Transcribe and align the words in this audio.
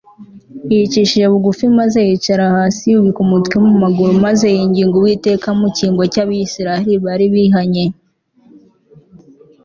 Yicishije 0.73 1.25
bugufi 1.33 1.63
maze 1.79 1.99
yicara 2.07 2.43
hasi 2.55 2.83
yubika 2.93 3.19
umutwe 3.25 3.55
mu 3.65 3.73
maguru 3.83 4.11
maze 4.25 4.45
yinginga 4.55 4.95
Uwiteka 4.97 5.47
mu 5.59 5.67
cyimbo 5.75 6.01
cyAbisirayeli 6.13 6.93
bari 7.05 7.25
bihannye 7.33 7.85